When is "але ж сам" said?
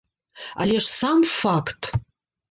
0.63-1.21